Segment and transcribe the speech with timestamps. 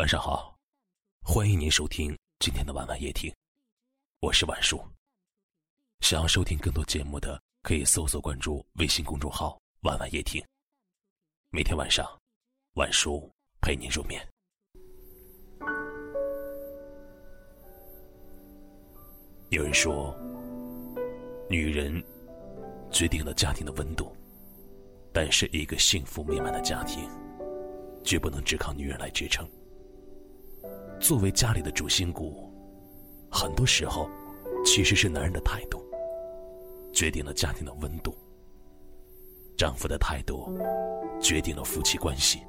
[0.00, 0.56] 晚上好，
[1.22, 3.30] 欢迎您收听今天的晚晚夜听，
[4.20, 4.82] 我是晚叔。
[6.00, 10.42] 想要收听更多节目的，可以搜索关注微信公众号“晚晚夜听”。
[11.52, 12.18] 每天晚上，
[12.76, 14.26] 晚叔陪您入眠。
[19.50, 20.16] 有人说，
[21.50, 22.02] 女人
[22.90, 24.16] 决定了家庭的温度，
[25.12, 27.06] 但是一个幸福美满的家庭，
[28.02, 29.46] 绝不能只靠女人来支撑。
[31.00, 32.52] 作为家里的主心骨，
[33.30, 34.08] 很多时候
[34.64, 35.82] 其实是男人的态度
[36.92, 38.14] 决定了家庭的温度。
[39.56, 40.56] 丈夫的态度
[41.20, 42.40] 决定了夫妻关系。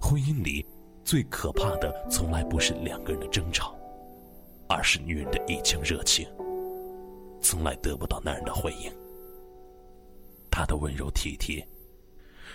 [0.00, 0.64] 婚姻里
[1.04, 3.76] 最可怕的，从来不是两个人的争吵，
[4.68, 6.28] 而是女人的一腔热情，
[7.40, 8.92] 从来得不到男人的回应。
[10.50, 11.66] 她的温柔体贴，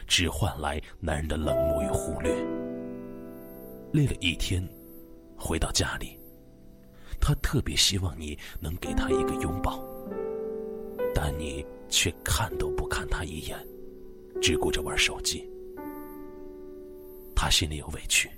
[0.08, 2.34] 只换来男人的冷漠与忽略。
[3.92, 4.64] 累了一天，
[5.36, 6.20] 回到家里，
[7.20, 9.84] 他特别希望你能给他一个拥抱，
[11.14, 13.58] 但你却看都不看他一眼，
[14.42, 15.50] 只顾着玩手机。
[17.36, 18.30] 他心里有委屈，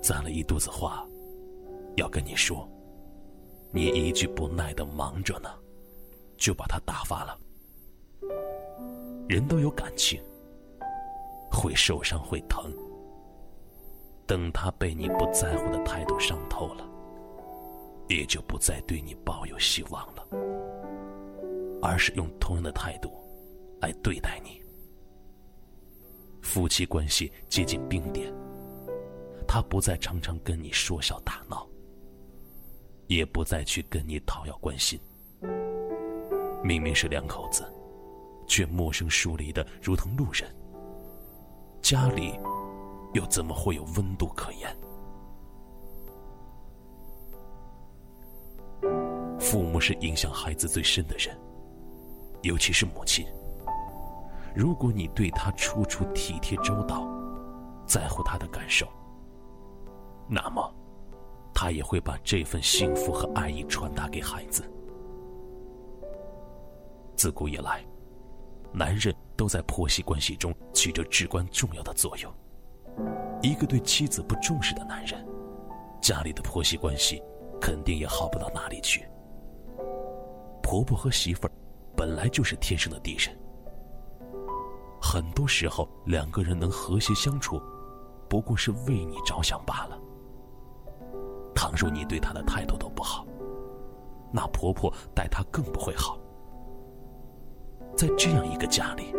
[0.00, 1.06] 攒了一肚子话，
[1.96, 2.66] 要跟你说，
[3.70, 5.50] 你一句不耐的忙着呢，
[6.38, 7.38] 就把他打发了。
[9.28, 10.22] 人都有感情，
[11.50, 12.72] 会受伤，会疼。
[14.26, 16.84] 等他被你不在乎的态度伤透了，
[18.08, 20.26] 也就不再对你抱有希望了，
[21.80, 23.12] 而是用同样的态度
[23.80, 24.60] 来对待你。
[26.42, 28.32] 夫妻关系接近冰点，
[29.46, 31.66] 他不再常常跟你说笑打闹，
[33.06, 34.98] 也不再去跟你讨要关心。
[36.64, 37.64] 明明是两口子，
[38.48, 40.52] 却陌生疏离的如同路人。
[41.80, 42.32] 家里。
[43.16, 44.76] 又怎么会有温度可言？
[49.40, 51.34] 父母是影响孩子最深的人，
[52.42, 53.26] 尤其是母亲。
[54.54, 57.08] 如果你对他处处体贴周到，
[57.86, 58.86] 在乎他的感受，
[60.28, 60.74] 那么
[61.54, 64.62] 他也会把这份幸福和爱意传达给孩子。
[67.16, 67.82] 自古以来，
[68.74, 72.30] 男人都在婆媳关系中起着至关重要的作用。
[73.42, 75.24] 一个对妻子不重视的男人，
[76.00, 77.22] 家里的婆媳关系
[77.60, 79.06] 肯定也好不到哪里去。
[80.62, 81.50] 婆婆和媳妇儿
[81.96, 83.36] 本来就是天生的敌人，
[85.00, 87.60] 很多时候两个人能和谐相处，
[88.28, 89.98] 不过是为你着想罢了。
[91.54, 93.24] 倘若你对她的态度都不好，
[94.32, 96.18] 那婆婆待她更不会好。
[97.96, 99.14] 在这样一个家里，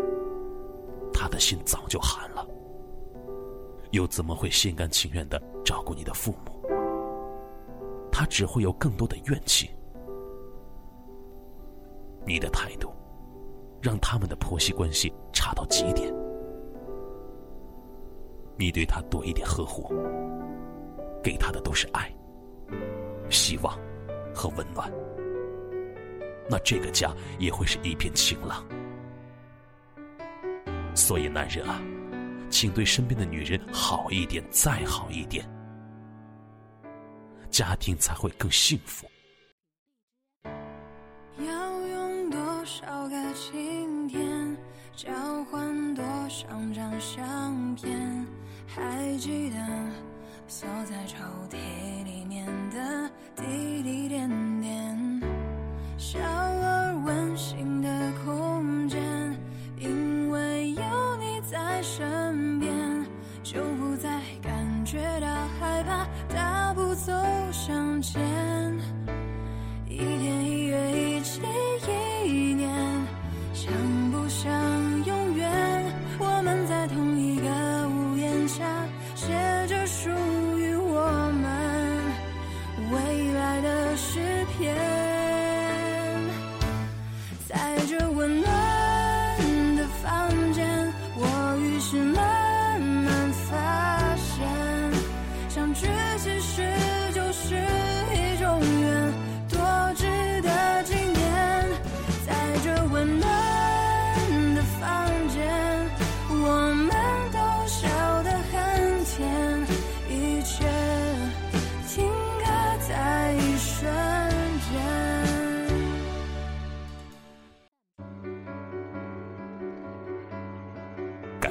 [1.14, 2.46] 她的心早就寒了。
[3.92, 6.70] 又怎么会心甘情愿的照顾你的父母？
[8.12, 9.70] 他只会有更多的怨气。
[12.26, 12.92] 你的态度，
[13.82, 16.14] 让他们的婆媳关系差到极点。
[18.58, 19.94] 你对他多一点呵护，
[21.24, 22.12] 给他的都是爱、
[23.30, 23.78] 希望
[24.34, 24.92] 和温暖，
[26.50, 28.66] 那这个家也会是一片晴朗。
[30.96, 31.80] 所以，男人啊。
[32.50, 35.48] 请对身边的女人好一点，再好一点，
[37.50, 39.08] 家庭才会更幸福。
[41.40, 44.58] 要用多少个晴天，
[44.96, 45.10] 交
[45.46, 48.26] 换多少张相片？
[48.66, 49.58] 还记得
[50.48, 51.18] 锁在抽
[51.50, 51.58] 屉
[52.04, 54.57] 里面的滴滴点点，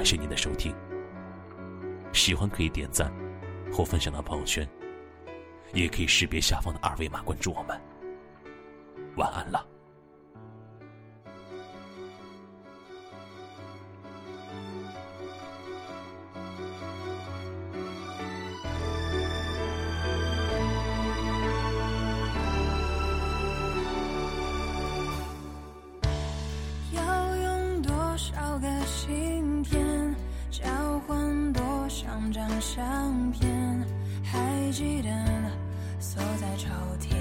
[0.07, 0.73] 谢谢您的收听。
[2.13, 3.11] 喜欢可以点赞
[3.69, 4.65] 或分享到朋友圈
[5.73, 7.77] 也可以识别下方的二维码关注我们。
[9.17, 9.67] 晚安了。
[26.93, 29.36] 要用多少个心
[32.31, 33.85] 张相片
[34.23, 35.09] 还记得
[35.99, 36.69] 锁在抽
[36.99, 37.16] 屉。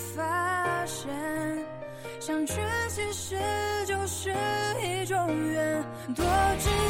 [0.00, 1.10] 发现
[2.18, 2.54] 相聚
[2.88, 3.36] 其实
[3.86, 4.30] 就是
[4.82, 5.84] 一种缘
[6.16, 6.24] 多
[6.58, 6.89] 值